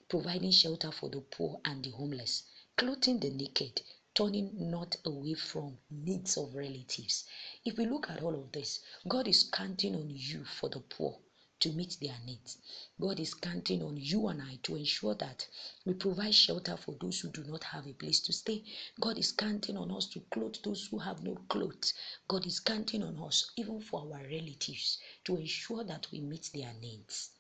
providing 0.09 0.51
shelter 0.51 0.91
for 0.91 1.11
the 1.11 1.21
poor 1.21 1.61
and 1.67 1.85
the 1.85 1.91
homeless, 1.91 2.45
clothing 2.77 3.21
the 3.21 3.29
naked, 3.29 3.83
turning 4.15 4.71
not 4.71 4.97
away 5.05 5.35
from 5.35 5.79
needs 5.91 6.39
of 6.39 6.55
relatives. 6.55 7.25
If 7.67 7.77
we 7.77 7.85
look 7.85 8.09
at 8.09 8.23
all 8.23 8.35
of 8.35 8.51
this, 8.53 8.81
God 9.07 9.29
is 9.29 9.45
counting 9.45 9.95
on 9.95 10.09
you 10.09 10.47
for 10.47 10.71
the 10.71 10.81
poor 10.81 11.19
to 11.61 11.73
meet 11.73 11.97
their 12.01 12.19
needs. 12.25 12.59
God 13.01 13.19
is 13.21 13.35
counting 13.35 13.83
on 13.83 13.97
you 13.97 14.29
and 14.29 14.41
I 14.43 14.59
to 14.65 14.77
ensure 14.77 15.15
that 15.17 15.47
we 15.85 15.95
provide 15.95 16.35
shelter 16.35 16.77
for 16.77 16.93
those 17.01 17.21
who 17.21 17.31
do 17.31 17.45
not 17.45 17.65
have 17.65 17.87
a 17.87 17.93
place 17.93 18.21
to 18.21 18.33
stay. 18.33 18.65
God 19.01 19.19
is 19.19 19.33
counting 19.33 19.77
on 19.77 19.91
us 19.91 20.07
to 20.11 20.21
clothe 20.31 20.57
those 20.63 20.87
who 20.87 20.99
have 20.99 21.23
no 21.23 21.35
clothes. 21.49 21.95
God 22.29 22.47
is 22.47 22.61
counting 22.61 23.03
on 23.03 23.19
us, 23.19 23.51
even 23.57 23.81
for 23.81 24.01
our 24.01 24.23
relatives, 24.23 24.99
to 25.25 25.37
ensure 25.37 25.85
that 25.85 26.07
we 26.13 26.21
meet 26.21 26.51
their 26.55 26.73
needs. 26.81 27.31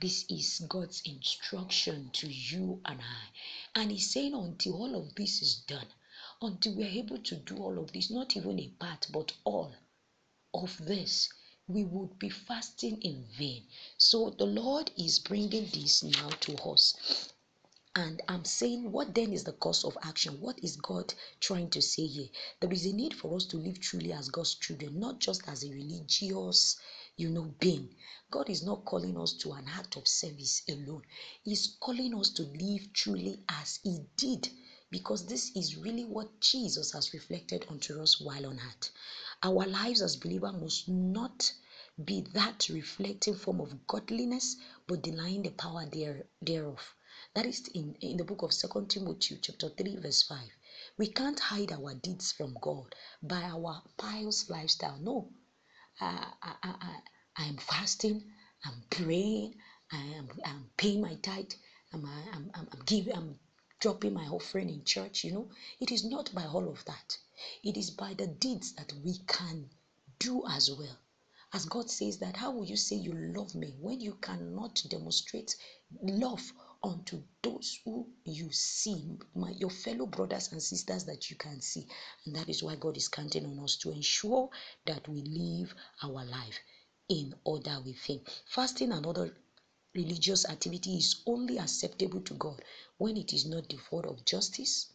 This 0.00 0.26
is 0.28 0.60
God's 0.68 1.00
instruction 1.06 2.10
to 2.12 2.28
you 2.28 2.80
and 2.84 3.00
I. 3.00 3.80
And 3.80 3.90
He's 3.90 4.12
saying, 4.12 4.34
until 4.34 4.74
all 4.74 4.94
of 4.94 5.14
this 5.14 5.40
is 5.40 5.56
done, 5.66 5.86
until 6.42 6.74
we 6.74 6.84
are 6.84 6.88
able 6.88 7.18
to 7.18 7.36
do 7.36 7.56
all 7.56 7.78
of 7.78 7.92
this, 7.92 8.10
not 8.10 8.36
even 8.36 8.60
a 8.60 8.68
part, 8.68 9.06
but 9.10 9.32
all 9.44 9.72
of 10.52 10.76
this, 10.84 11.30
we 11.66 11.84
would 11.84 12.18
be 12.18 12.28
fasting 12.28 13.00
in 13.02 13.24
vain. 13.38 13.62
So 13.96 14.30
the 14.30 14.44
Lord 14.46 14.90
is 14.98 15.18
bringing 15.18 15.66
this 15.72 16.02
now 16.02 16.28
to 16.28 16.56
us. 16.62 17.32
And 17.96 18.20
I'm 18.28 18.44
saying, 18.44 18.90
what 18.90 19.14
then 19.14 19.32
is 19.32 19.44
the 19.44 19.52
course 19.52 19.84
of 19.84 19.96
action? 20.02 20.40
What 20.40 20.58
is 20.64 20.76
God 20.76 21.14
trying 21.38 21.70
to 21.70 21.80
say 21.80 22.06
here? 22.06 22.26
There 22.60 22.72
is 22.72 22.86
a 22.86 22.92
need 22.92 23.14
for 23.14 23.36
us 23.36 23.46
to 23.46 23.56
live 23.56 23.80
truly 23.80 24.12
as 24.12 24.28
God's 24.28 24.56
children, 24.56 24.98
not 24.98 25.20
just 25.20 25.48
as 25.48 25.62
a 25.64 25.70
religious, 25.70 26.76
you 27.16 27.30
know, 27.30 27.54
being. 27.60 27.94
God 28.32 28.50
is 28.50 28.64
not 28.64 28.84
calling 28.84 29.16
us 29.16 29.34
to 29.34 29.52
an 29.52 29.66
act 29.72 29.96
of 29.96 30.08
service 30.08 30.62
alone. 30.68 31.02
He's 31.44 31.76
calling 31.80 32.18
us 32.18 32.30
to 32.30 32.42
live 32.42 32.92
truly 32.92 33.44
as 33.48 33.78
He 33.84 34.00
did, 34.16 34.48
because 34.90 35.26
this 35.26 35.52
is 35.54 35.76
really 35.76 36.04
what 36.04 36.40
Jesus 36.40 36.92
has 36.92 37.14
reflected 37.14 37.64
unto 37.70 38.02
us 38.02 38.20
while 38.20 38.46
on 38.46 38.58
earth. 38.58 38.90
Our 39.44 39.66
lives 39.66 40.00
as 40.00 40.16
believers 40.16 40.54
must 40.54 40.88
not 40.88 41.52
be 42.02 42.22
that 42.32 42.66
reflecting 42.70 43.34
form 43.34 43.60
of 43.60 43.86
godliness, 43.86 44.56
but 44.86 45.02
denying 45.02 45.42
the 45.42 45.50
power 45.50 45.84
there, 45.84 46.24
thereof. 46.40 46.94
That 47.34 47.44
is 47.44 47.68
in, 47.74 47.94
in 48.00 48.16
the 48.16 48.24
book 48.24 48.40
of 48.40 48.54
Second 48.54 48.88
Timothy 48.88 49.38
chapter 49.42 49.68
3, 49.68 49.96
verse 49.96 50.22
5. 50.22 50.38
We 50.96 51.08
can't 51.08 51.38
hide 51.38 51.72
our 51.72 51.94
deeds 51.94 52.32
from 52.32 52.56
God 52.62 52.94
by 53.22 53.42
our 53.42 53.82
pious 53.98 54.48
lifestyle. 54.48 54.98
No. 54.98 55.30
I, 56.00 56.32
I, 56.42 56.54
I, 56.62 57.00
I 57.36 57.44
am 57.44 57.58
fasting, 57.58 58.24
I'm 58.64 58.82
praying, 58.88 59.56
I 59.92 59.98
am 60.16 60.28
I'm 60.46 60.70
paying 60.78 61.02
my 61.02 61.16
tithe, 61.16 61.52
I'm, 61.92 62.06
I'm, 62.06 62.50
I'm, 62.54 62.68
I'm 62.72 62.80
giving, 62.86 63.14
I'm 63.14 63.38
dropping 63.78 64.14
my 64.14 64.24
offering 64.24 64.70
in 64.70 64.84
church, 64.84 65.22
you 65.22 65.32
know. 65.32 65.50
It 65.80 65.92
is 65.92 66.02
not 66.02 66.32
by 66.34 66.44
all 66.44 66.66
of 66.70 66.82
that. 66.86 67.18
It 67.62 67.76
is 67.76 67.90
by 67.90 68.14
the 68.14 68.26
deeds 68.26 68.72
that 68.74 68.92
we 69.04 69.18
can 69.26 69.70
do 70.18 70.46
as 70.46 70.70
well. 70.70 70.98
As 71.52 71.66
God 71.66 71.88
says 71.88 72.18
that, 72.18 72.36
how 72.36 72.50
will 72.50 72.64
you 72.64 72.76
say 72.76 72.96
you 72.96 73.12
love 73.12 73.54
me 73.54 73.76
when 73.80 74.00
you 74.00 74.14
cannot 74.16 74.82
demonstrate 74.88 75.54
love 76.02 76.52
unto 76.82 77.22
those 77.42 77.78
who 77.84 78.08
you 78.24 78.50
see, 78.50 79.18
my, 79.34 79.50
your 79.50 79.70
fellow 79.70 80.06
brothers 80.06 80.50
and 80.50 80.60
sisters 80.62 81.04
that 81.04 81.30
you 81.30 81.36
can 81.36 81.60
see? 81.60 81.86
And 82.24 82.34
that 82.34 82.48
is 82.48 82.62
why 82.62 82.74
God 82.76 82.96
is 82.96 83.08
counting 83.08 83.46
on 83.46 83.60
us 83.60 83.76
to 83.76 83.92
ensure 83.92 84.50
that 84.86 85.06
we 85.08 85.22
live 85.22 85.74
our 86.02 86.24
life 86.24 86.58
in 87.08 87.34
order 87.44 87.80
with 87.84 88.02
Him. 88.02 88.20
Fasting 88.46 88.90
and 88.90 89.06
other 89.06 89.36
religious 89.94 90.44
activity 90.46 90.96
is 90.96 91.22
only 91.26 91.58
acceptable 91.58 92.20
to 92.22 92.34
God 92.34 92.62
when 92.98 93.16
it 93.16 93.32
is 93.32 93.46
not 93.46 93.68
devoid 93.68 94.06
of 94.06 94.24
justice, 94.24 94.92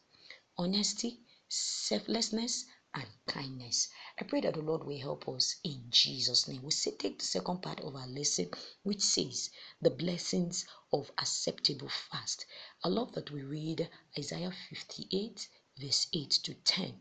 honesty, 0.58 1.20
selflessness, 1.50 2.66
and 2.96 3.08
kindness. 3.28 3.90
I 4.20 4.24
pray 4.24 4.42
that 4.42 4.56
the 4.56 4.62
Lord 4.62 4.84
will 4.84 5.00
help 5.00 5.28
us 5.30 5.58
in 5.64 5.86
Jesus' 5.90 6.48
name. 6.48 6.64
We 6.64 6.72
say 6.72 6.92
take 6.92 7.20
the 7.20 7.26
second 7.26 7.62
part 7.62 7.80
of 7.82 7.96
our 7.96 8.08
lesson, 8.08 8.50
which 8.84 9.02
says 9.02 9.50
the 9.82 9.92
blessings 9.92 10.66
of 10.92 11.12
acceptable 11.18 11.90
fast. 11.90 12.46
I 12.84 12.88
love 12.88 13.14
that 13.14 13.32
we 13.32 13.44
read 13.44 13.90
Isaiah 14.18 14.52
58, 14.70 15.48
verse 15.78 16.08
8 16.14 16.30
to 16.44 16.54
10. 16.54 17.00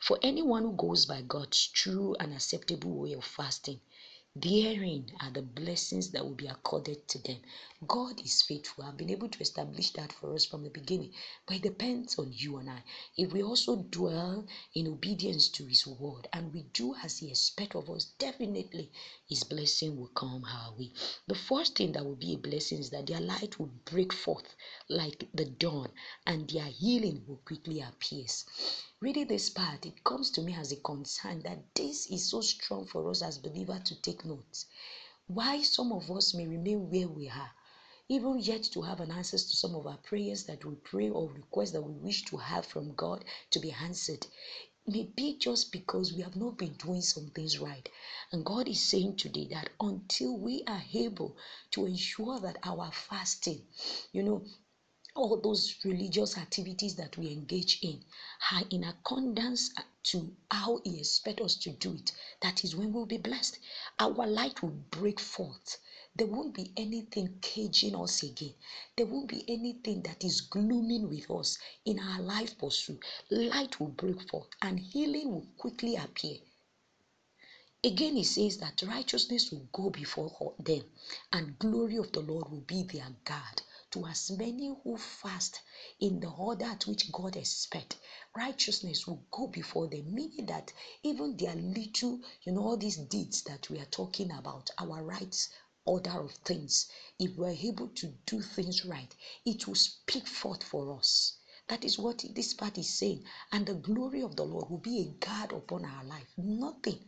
For 0.00 0.18
anyone 0.22 0.62
who 0.62 0.76
goes 0.76 1.06
by 1.06 1.22
God's 1.22 1.68
true 1.68 2.16
and 2.18 2.32
acceptable 2.32 2.98
way 2.98 3.12
of 3.12 3.24
fasting, 3.24 3.80
Therein 4.38 5.06
are 5.22 5.30
the 5.30 5.40
blessings 5.40 6.10
that 6.10 6.22
will 6.22 6.34
be 6.34 6.46
accorded 6.46 7.08
to 7.08 7.18
them. 7.20 7.38
God 7.86 8.20
is 8.20 8.42
faithful. 8.42 8.84
I've 8.84 8.98
been 8.98 9.08
able 9.08 9.30
to 9.30 9.40
establish 9.40 9.92
that 9.92 10.12
for 10.12 10.34
us 10.34 10.44
from 10.44 10.62
the 10.62 10.68
beginning. 10.68 11.14
But 11.46 11.56
it 11.56 11.62
depends 11.62 12.18
on 12.18 12.34
you 12.34 12.58
and 12.58 12.68
I. 12.68 12.84
If 13.16 13.32
we 13.32 13.42
also 13.42 13.76
dwell 13.76 14.46
in 14.74 14.88
obedience 14.88 15.48
to 15.48 15.64
His 15.64 15.86
word 15.86 16.28
and 16.34 16.52
we 16.52 16.64
do 16.74 16.94
as 17.02 17.16
He 17.16 17.30
expects 17.30 17.76
of 17.76 17.88
us, 17.88 18.12
definitely 18.18 18.92
His 19.26 19.42
blessing 19.42 19.96
will 19.96 20.08
come 20.08 20.44
our 20.44 20.74
way. 20.74 20.92
The 21.26 21.34
first 21.34 21.74
thing 21.74 21.92
that 21.92 22.04
will 22.04 22.16
be 22.16 22.34
a 22.34 22.38
blessing 22.38 22.78
is 22.80 22.90
that 22.90 23.06
their 23.06 23.20
light 23.20 23.58
will 23.58 23.70
break 23.86 24.12
forth 24.12 24.54
like 24.90 25.30
the 25.32 25.46
dawn 25.46 25.90
and 26.26 26.46
their 26.50 26.66
healing 26.66 27.24
will 27.26 27.40
quickly 27.46 27.80
appear. 27.80 28.26
Reading 28.98 29.26
this 29.26 29.50
part, 29.50 29.84
it 29.84 30.02
comes 30.04 30.30
to 30.30 30.40
me 30.40 30.54
as 30.54 30.72
a 30.72 30.76
concern 30.76 31.42
that 31.42 31.74
this 31.74 32.06
is 32.06 32.30
so 32.30 32.40
strong 32.40 32.86
for 32.86 33.10
us 33.10 33.20
as 33.20 33.36
believers 33.36 33.82
to 33.84 34.00
take 34.00 34.24
note. 34.24 34.64
Why 35.26 35.60
some 35.60 35.92
of 35.92 36.10
us 36.10 36.32
may 36.32 36.46
remain 36.46 36.88
where 36.88 37.06
we 37.06 37.28
are, 37.28 37.50
even 38.08 38.38
yet 38.38 38.62
to 38.62 38.80
have 38.80 39.00
an 39.00 39.10
answers 39.10 39.50
to 39.50 39.56
some 39.56 39.74
of 39.74 39.86
our 39.86 39.98
prayers 39.98 40.44
that 40.44 40.64
we 40.64 40.76
pray 40.76 41.10
or 41.10 41.30
requests 41.30 41.72
that 41.72 41.82
we 41.82 41.92
wish 41.92 42.24
to 42.24 42.38
have 42.38 42.64
from 42.64 42.94
God 42.94 43.26
to 43.50 43.58
be 43.60 43.70
answered. 43.70 44.26
Maybe 44.86 45.34
just 45.34 45.72
because 45.72 46.14
we 46.14 46.22
have 46.22 46.36
not 46.36 46.56
been 46.56 46.72
doing 46.72 47.02
some 47.02 47.28
things 47.34 47.58
right. 47.58 47.86
And 48.32 48.46
God 48.46 48.66
is 48.66 48.82
saying 48.82 49.16
today 49.16 49.46
that 49.50 49.68
until 49.78 50.38
we 50.38 50.64
are 50.66 50.84
able 50.94 51.36
to 51.72 51.84
ensure 51.84 52.40
that 52.40 52.56
our 52.62 52.90
fasting, 52.90 53.66
you 54.12 54.22
know, 54.22 54.46
all 55.16 55.40
those 55.40 55.76
religious 55.84 56.38
activities 56.38 56.96
that 56.96 57.16
we 57.18 57.32
engage 57.32 57.80
in 57.82 58.00
are 58.52 58.62
in 58.70 58.84
accordance 58.84 59.70
to 60.04 60.32
how 60.50 60.80
He 60.84 61.00
expects 61.00 61.42
us 61.42 61.56
to 61.56 61.72
do 61.72 61.94
it. 61.94 62.12
That 62.42 62.64
is 62.64 62.76
when 62.76 62.92
we'll 62.92 63.06
be 63.06 63.18
blessed. 63.18 63.58
Our 64.00 64.26
light 64.26 64.62
will 64.62 64.76
break 64.92 65.20
forth. 65.20 65.78
There 66.16 66.28
won't 66.28 66.54
be 66.54 66.72
anything 66.76 67.38
caging 67.42 67.96
us 67.96 68.22
again. 68.22 68.54
There 68.96 69.06
won't 69.06 69.28
be 69.28 69.44
anything 69.48 70.02
that 70.02 70.24
is 70.24 70.42
glooming 70.42 71.08
with 71.08 71.30
us 71.30 71.58
in 71.86 71.98
our 72.00 72.22
life 72.22 72.58
pursuit. 72.58 73.02
Light 73.30 73.80
will 73.80 73.88
break 73.88 74.22
forth 74.30 74.48
and 74.62 74.80
healing 74.80 75.30
will 75.32 75.46
quickly 75.58 75.96
appear. 75.96 76.38
Again, 77.84 78.16
he 78.16 78.24
says 78.24 78.58
that 78.58 78.82
righteousness 78.82 79.52
will 79.52 79.68
go 79.72 79.90
before 79.90 80.54
them 80.58 80.82
and 81.32 81.58
glory 81.58 81.96
of 81.96 82.12
the 82.12 82.20
Lord 82.20 82.50
will 82.50 82.62
be 82.62 82.84
their 82.84 83.08
guard 83.24 83.62
to 83.96 84.06
as 84.06 84.30
many 84.32 84.76
who 84.84 84.98
fast 84.98 85.62
in 86.00 86.20
the 86.20 86.28
order 86.28 86.66
at 86.66 86.86
which 86.86 87.10
God 87.10 87.34
expects. 87.34 87.96
Righteousness 88.36 89.06
will 89.06 89.24
go 89.30 89.46
before 89.46 89.88
them, 89.88 90.14
meaning 90.14 90.44
that 90.46 90.70
even 91.02 91.34
their 91.38 91.54
little, 91.54 92.20
you 92.42 92.52
know, 92.52 92.62
all 92.62 92.76
these 92.76 92.98
deeds 92.98 93.40
that 93.44 93.70
we 93.70 93.78
are 93.78 93.86
talking 93.86 94.30
about, 94.32 94.68
our 94.78 95.02
rights, 95.02 95.48
order 95.86 96.20
of 96.20 96.32
things, 96.44 96.90
if 97.18 97.36
we're 97.38 97.48
able 97.48 97.88
to 97.88 98.08
do 98.26 98.42
things 98.42 98.84
right, 98.84 99.14
it 99.46 99.66
will 99.66 99.74
speak 99.74 100.26
forth 100.26 100.62
for 100.62 100.98
us. 100.98 101.38
That 101.68 101.82
is 101.82 101.98
what 101.98 102.22
this 102.34 102.52
part 102.52 102.76
is 102.76 102.98
saying. 102.98 103.24
And 103.50 103.64
the 103.64 103.74
glory 103.74 104.20
of 104.20 104.36
the 104.36 104.44
Lord 104.44 104.68
will 104.68 104.78
be 104.78 105.00
a 105.00 105.24
guard 105.24 105.52
upon 105.52 105.86
our 105.86 106.04
life. 106.04 106.28
Nothing 106.36 106.98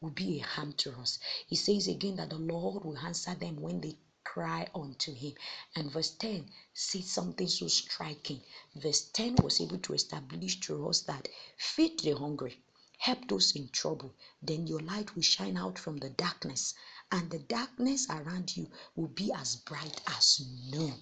will 0.00 0.10
be 0.10 0.40
a 0.40 0.44
harm 0.44 0.72
to 0.72 0.92
us. 0.98 1.20
He 1.46 1.54
says 1.54 1.86
again 1.86 2.16
that 2.16 2.30
the 2.30 2.38
Lord 2.38 2.84
will 2.84 2.98
answer 2.98 3.34
them 3.36 3.60
when 3.60 3.80
they 3.80 3.96
cry 4.34 4.68
unto 4.74 5.14
him. 5.14 5.32
And 5.74 5.90
verse 5.90 6.10
10 6.10 6.50
says 6.74 7.10
something 7.10 7.48
so 7.48 7.66
striking. 7.66 8.42
Verse 8.76 9.08
10 9.14 9.36
was 9.36 9.60
able 9.60 9.78
to 9.78 9.94
establish 9.94 10.60
to 10.60 10.86
us 10.88 11.00
that 11.02 11.28
feed 11.56 12.00
the 12.00 12.12
hungry, 12.12 12.62
help 12.98 13.26
those 13.26 13.52
in 13.56 13.70
trouble, 13.70 14.14
then 14.42 14.66
your 14.66 14.80
light 14.80 15.14
will 15.14 15.22
shine 15.22 15.56
out 15.56 15.78
from 15.78 15.96
the 15.96 16.10
darkness, 16.10 16.74
and 17.10 17.30
the 17.30 17.38
darkness 17.38 18.06
around 18.10 18.54
you 18.54 18.70
will 18.96 19.08
be 19.08 19.32
as 19.32 19.56
bright 19.56 19.98
as 20.06 20.42
noon. 20.70 20.94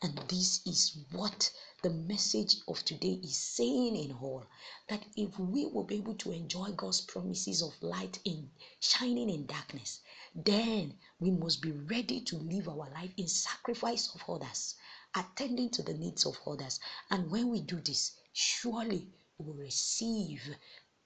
And 0.00 0.16
this 0.28 0.60
is 0.64 0.98
what 1.10 1.50
the 1.82 1.90
message 1.90 2.58
of 2.68 2.84
today 2.84 3.18
is 3.24 3.36
saying 3.36 3.96
in 3.96 4.12
all 4.12 4.44
that 4.88 5.04
if 5.16 5.36
we 5.36 5.66
will 5.66 5.82
be 5.82 5.96
able 5.96 6.14
to 6.14 6.30
enjoy 6.30 6.70
God's 6.70 7.00
promises 7.00 7.60
of 7.60 7.82
light 7.82 8.20
in 8.24 8.50
shining 8.78 9.28
in 9.28 9.46
darkness, 9.46 10.00
then 10.34 10.98
we 11.20 11.30
must 11.30 11.62
be 11.62 11.72
ready 11.72 12.20
to 12.20 12.36
live 12.36 12.68
our 12.68 12.90
life 12.90 13.12
in 13.16 13.28
sacrifice 13.28 14.14
of 14.14 14.22
others, 14.28 14.74
attending 15.14 15.70
to 15.70 15.82
the 15.82 15.94
needs 15.94 16.26
of 16.26 16.38
others. 16.46 16.80
And 17.10 17.30
when 17.30 17.48
we 17.48 17.60
do 17.62 17.80
this, 17.80 18.12
surely 18.32 19.08
we 19.38 19.46
will 19.46 19.54
receive 19.54 20.42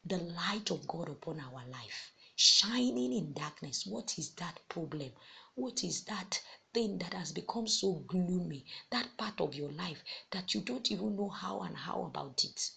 the 0.04 0.18
light 0.18 0.70
of 0.70 0.86
God 0.88 1.08
upon 1.08 1.40
our 1.40 1.64
life. 1.68 2.12
Shining 2.34 3.12
in 3.12 3.32
darkness. 3.34 3.86
What 3.86 4.18
is 4.18 4.30
that 4.34 4.58
problem? 4.68 5.12
What 5.54 5.84
is 5.84 6.02
that 6.04 6.40
thing 6.74 6.98
that 6.98 7.14
has 7.14 7.30
become 7.30 7.68
so 7.68 8.02
gloomy, 8.08 8.64
that 8.90 9.16
part 9.18 9.40
of 9.40 9.54
your 9.54 9.70
life 9.72 10.02
that 10.30 10.54
you 10.54 10.62
don't 10.62 10.90
even 10.90 11.14
know 11.14 11.28
how 11.28 11.60
and 11.60 11.76
how 11.76 12.04
about 12.04 12.42
it? 12.42 12.70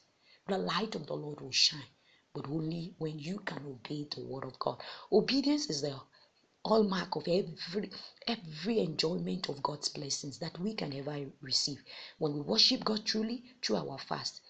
The 0.48 0.58
light 0.58 0.94
of 0.94 1.08
the 1.08 1.16
Lord 1.16 1.42
will 1.42 1.52
shine, 1.52 1.82
but 2.34 2.48
only 2.48 2.94
when 3.00 3.18
you 3.18 3.40
can 3.40 3.66
obey 3.66 4.08
the 4.14 4.22
word 4.26 4.44
of 4.44 4.60
God. 4.60 4.84
Obedience 5.12 5.70
is 5.70 5.82
the 5.82 6.00
hallmark 6.66 7.16
of 7.16 7.28
every 7.28 7.92
every 8.28 8.80
enjoyment 8.80 9.48
of 9.50 9.62
God's 9.62 9.90
blessings 9.90 10.40
that 10.40 10.60
we 10.60 10.74
can 10.74 10.92
ever 10.94 11.30
receive. 11.42 11.84
When 12.18 12.34
we 12.34 12.42
worship 12.42 12.84
God 12.84 13.06
truly 13.06 13.44
through 13.62 13.78
our 13.78 14.00
fast, 14.00 14.42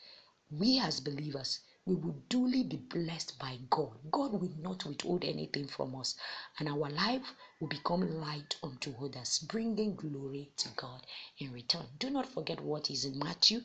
we 0.50 0.79
as 0.79 1.01
believers 1.01 1.60
we 1.86 1.93
will 1.93 2.15
duly 2.29 2.63
be 2.63 2.77
blessed 2.77 3.38
by 3.38 3.60
God. 3.69 4.00
God 4.10 4.31
will 4.31 4.50
not 4.57 4.86
withhold 4.86 5.24
anything 5.24 5.67
from 5.67 5.93
us, 5.95 6.15
and 6.57 6.67
our 6.67 6.89
life 6.89 7.34
will 7.60 7.67
become 7.67 8.19
light 8.19 8.55
unto 8.63 8.95
others, 9.00 9.38
bringing 9.39 9.95
glory 9.95 10.51
to 10.57 10.69
God 10.69 11.05
in 11.38 11.51
return. 11.51 11.86
Do 12.00 12.10
not 12.10 12.25
forget 12.25 12.60
what 12.60 12.89
is 12.89 13.05
in 13.05 13.19
Matthew 13.19 13.62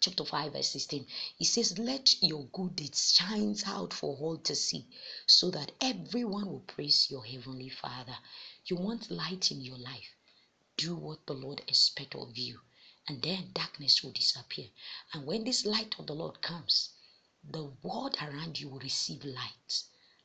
chapter 0.00 0.24
5 0.24 0.52
verse 0.52 0.68
16 0.68 1.06
it 1.38 1.44
says 1.44 1.78
let 1.78 2.22
your 2.22 2.44
good 2.46 2.76
deeds 2.76 3.12
shine 3.12 3.56
out 3.66 3.92
for 3.92 4.16
all 4.16 4.38
to 4.38 4.54
see 4.54 4.86
so 5.26 5.50
that 5.50 5.72
everyone 5.80 6.46
will 6.46 6.60
praise 6.60 7.10
your 7.10 7.24
heavenly 7.24 7.68
father. 7.68 8.16
You 8.66 8.76
want 8.76 9.10
light 9.10 9.50
in 9.50 9.60
your 9.60 9.78
life. 9.78 10.14
Do 10.76 10.96
what 10.96 11.26
the 11.26 11.34
lord 11.34 11.60
expects 11.68 12.16
of 12.16 12.36
you 12.36 12.60
and 13.06 13.22
then 13.22 13.50
darkness 13.52 14.02
will 14.02 14.12
disappear. 14.12 14.68
And 15.12 15.26
when 15.26 15.44
this 15.44 15.64
light 15.64 15.94
of 15.98 16.06
the 16.06 16.14
lord 16.14 16.40
comes 16.42 16.90
the 17.50 17.64
world 17.82 18.16
around 18.22 18.58
you 18.58 18.68
will 18.70 18.78
receive 18.78 19.22
light 19.22 19.82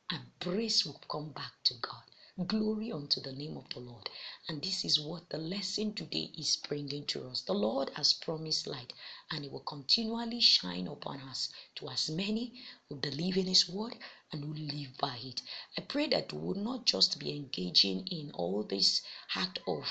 and 0.09 0.39
praise 0.39 0.85
will 0.85 1.01
come 1.09 1.31
back 1.33 1.51
to 1.65 1.73
god 1.81 2.08
Glory 2.47 2.89
unto 2.89 3.19
the 3.19 3.33
name 3.33 3.57
of 3.57 3.67
the 3.69 3.81
Lord. 3.81 4.09
And 4.47 4.61
this 4.61 4.85
is 4.85 4.97
what 4.97 5.27
the 5.29 5.37
lesson 5.37 5.93
today 5.93 6.31
is 6.37 6.55
bringing 6.55 7.05
to 7.07 7.27
us. 7.27 7.41
The 7.41 7.53
Lord 7.53 7.91
has 7.95 8.13
promised 8.13 8.65
light 8.65 8.93
and 9.29 9.43
it 9.43 9.51
will 9.51 9.59
continually 9.59 10.39
shine 10.39 10.87
upon 10.87 11.19
us 11.19 11.49
to 11.75 11.89
as 11.89 12.09
many 12.09 12.63
who 12.87 12.95
believe 12.95 13.35
in 13.35 13.45
His 13.47 13.67
word 13.67 13.97
and 14.31 14.43
who 14.43 14.53
live 14.53 14.95
by 14.97 15.17
it. 15.21 15.41
I 15.77 15.81
pray 15.81 16.07
that 16.07 16.31
we 16.31 16.39
will 16.39 16.55
not 16.55 16.85
just 16.85 17.19
be 17.19 17.35
engaging 17.35 18.07
in 18.07 18.31
all 18.31 18.63
this 18.63 19.01
act 19.35 19.59
of 19.67 19.83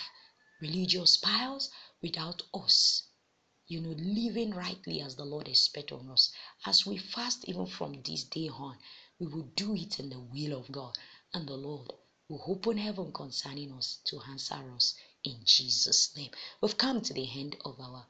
religious 0.63 1.19
piles 1.19 1.71
without 2.01 2.41
us 2.55 3.03
you 3.67 3.83
know, 3.83 3.95
living 3.99 4.53
rightly 4.53 5.03
as 5.03 5.17
the 5.17 5.25
Lord 5.27 5.47
expects 5.49 5.93
on 5.93 6.09
us. 6.09 6.33
As 6.65 6.87
we 6.87 6.97
fast, 6.97 7.47
even 7.47 7.67
from 7.67 8.01
this 8.03 8.25
day 8.25 8.49
on, 8.49 8.79
we 9.19 9.27
will 9.27 9.51
do 9.55 9.75
it 9.75 10.01
in 10.01 10.09
the 10.09 10.19
will 10.19 10.59
of 10.59 10.73
God, 10.73 10.97
and 11.35 11.47
the 11.47 11.55
Lord 11.55 11.93
will 12.29 12.45
open 12.47 12.77
heaven 12.77 13.13
concerning 13.13 13.73
us 13.73 14.01
to 14.05 14.21
answer 14.31 14.61
us 14.75 14.95
in 15.25 15.41
Jesus' 15.45 16.15
name. 16.17 16.31
We've 16.61 16.77
come 16.77 17.01
to 17.03 17.15
the 17.15 17.29
end 17.35 17.57
of 17.65 17.81
our 17.81 18.07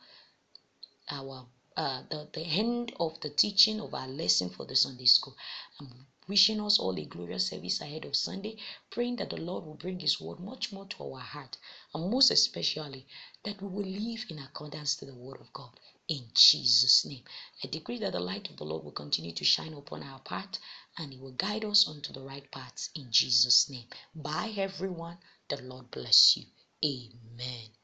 our 1.10 1.46
uh, 1.76 2.02
the, 2.10 2.28
the 2.32 2.42
end 2.42 2.92
of 2.98 3.20
the 3.20 3.30
teaching 3.30 3.80
of 3.80 3.94
our 3.94 4.08
lesson 4.08 4.50
for 4.50 4.66
the 4.66 4.74
Sunday 4.74 5.06
school. 5.06 5.36
I'm 5.80 6.06
wishing 6.28 6.60
us 6.60 6.78
all 6.78 6.98
a 6.98 7.04
glorious 7.04 7.48
service 7.48 7.80
ahead 7.80 8.04
of 8.04 8.14
Sunday, 8.14 8.56
praying 8.90 9.16
that 9.16 9.30
the 9.30 9.36
Lord 9.36 9.64
will 9.64 9.74
bring 9.74 9.98
His 9.98 10.20
word 10.20 10.38
much 10.38 10.72
more 10.72 10.86
to 10.86 11.14
our 11.14 11.20
heart, 11.20 11.56
and 11.94 12.10
most 12.10 12.30
especially 12.30 13.06
that 13.44 13.60
we 13.60 13.68
will 13.68 13.84
live 13.84 14.24
in 14.28 14.38
accordance 14.38 14.94
to 14.96 15.06
the 15.06 15.14
word 15.14 15.40
of 15.40 15.52
God. 15.52 15.70
In 16.08 16.30
Jesus' 16.34 17.04
name, 17.04 17.24
I 17.64 17.68
decree 17.68 17.98
that 17.98 18.12
the 18.12 18.20
light 18.20 18.48
of 18.50 18.56
the 18.56 18.64
Lord 18.64 18.84
will 18.84 18.92
continue 18.92 19.32
to 19.32 19.44
shine 19.44 19.74
upon 19.74 20.02
our 20.02 20.20
path 20.20 20.58
and 20.96 21.12
He 21.12 21.18
will 21.18 21.32
guide 21.32 21.64
us 21.64 21.86
onto 21.86 22.12
the 22.12 22.22
right 22.22 22.50
paths 22.50 22.90
in 22.94 23.10
Jesus' 23.10 23.68
name. 23.68 23.86
Bye, 24.14 24.54
everyone. 24.56 25.18
The 25.48 25.62
Lord 25.62 25.90
bless 25.90 26.36
you. 26.36 26.44
Amen. 26.84 27.77